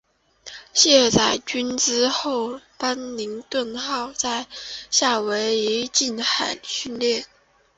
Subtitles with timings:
[0.73, 4.47] 卸载军资后班宁顿号在
[4.89, 7.27] 夏威夷近海训练。